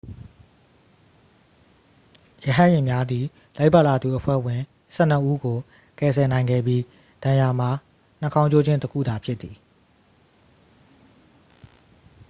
[2.45, 3.25] ရဟတ်ယာဉ်များသည်
[3.57, 4.61] လိုက်ပါလာသူအဖွဲ့ဝင်
[4.95, 5.57] ဆယ့်နှစ်ဦးကို
[5.99, 6.81] ကယ်ဆယ်နိုင်ခဲ့ပြီး
[7.23, 7.71] ဒဏ်ရာမှာ
[8.19, 9.55] နှာခေါင်းကျိုးခြင်း တစ်ခုသာဖြစ်သည်